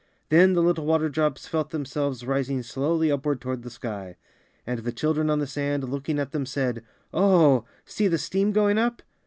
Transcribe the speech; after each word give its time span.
Then 0.29 0.53
the 0.53 0.63
little 0.63 0.87
water 0.87 1.09
drops 1.09 1.45
felt 1.45 1.69
themselves 1.69 2.25
rising 2.25 2.63
slowly 2.63 3.11
upward 3.11 3.39
toward 3.39 3.61
the 3.61 3.69
sky. 3.69 4.15
And 4.65 4.79
the 4.79 4.91
children 4.91 5.29
on 5.29 5.37
the 5.37 5.45
sand 5.45 5.83
Icmking 5.83 6.17
at 6.17 6.31
them 6.31 6.47
said: 6.47 6.81
^^Oh, 7.13 7.65
see 7.85 8.07
the 8.07 8.17
steam 8.17 8.51
going 8.51 8.79
up!" 8.79 9.03